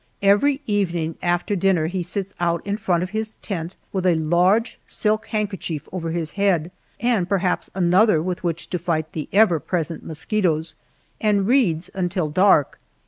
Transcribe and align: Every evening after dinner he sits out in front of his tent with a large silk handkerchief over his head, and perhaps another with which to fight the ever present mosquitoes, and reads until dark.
Every 0.23 0.61
evening 0.65 1.15
after 1.21 1.55
dinner 1.55 1.85
he 1.85 2.01
sits 2.01 2.33
out 2.39 2.65
in 2.65 2.77
front 2.77 3.03
of 3.03 3.11
his 3.11 3.35
tent 3.35 3.75
with 3.93 4.07
a 4.07 4.15
large 4.15 4.79
silk 4.87 5.27
handkerchief 5.27 5.87
over 5.91 6.09
his 6.09 6.31
head, 6.31 6.71
and 6.99 7.29
perhaps 7.29 7.69
another 7.75 8.19
with 8.19 8.43
which 8.43 8.67
to 8.71 8.79
fight 8.79 9.13
the 9.13 9.29
ever 9.31 9.59
present 9.59 10.03
mosquitoes, 10.03 10.73
and 11.21 11.45
reads 11.45 11.91
until 11.93 12.29
dark. 12.29 12.79